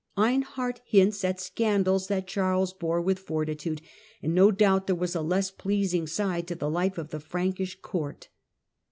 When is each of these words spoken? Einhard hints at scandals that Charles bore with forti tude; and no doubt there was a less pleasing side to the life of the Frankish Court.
Einhard 0.17 0.79
hints 0.83 1.23
at 1.23 1.39
scandals 1.39 2.07
that 2.07 2.25
Charles 2.25 2.73
bore 2.73 2.99
with 2.99 3.19
forti 3.19 3.53
tude; 3.53 3.83
and 4.23 4.33
no 4.33 4.49
doubt 4.49 4.87
there 4.87 4.95
was 4.95 5.13
a 5.13 5.21
less 5.21 5.51
pleasing 5.51 6.07
side 6.07 6.47
to 6.47 6.55
the 6.55 6.71
life 6.71 6.97
of 6.97 7.11
the 7.11 7.19
Frankish 7.19 7.79
Court. 7.83 8.27